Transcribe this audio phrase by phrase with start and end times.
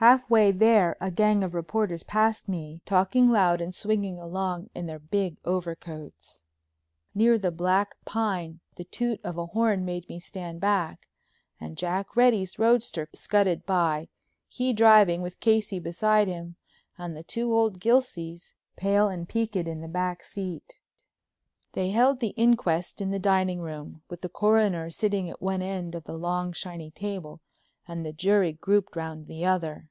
[0.00, 5.00] Halfway there a gang of reporters passed me, talking loud, and swinging along in their
[5.00, 6.44] big overcoats.
[7.16, 11.08] Near the black pine the toot of a horn made me stand back
[11.60, 14.06] and Jack Reddy's roadster scudded by,
[14.46, 16.54] he driving, with Casey beside him,
[16.96, 20.78] and the two old Gilseys, pale and peaked in the back seat.
[21.72, 25.96] They held the inquest in the dining room, with the coroner sitting at one end
[25.96, 27.40] of the long shiny table
[27.90, 29.88] and the jury grouped round the other.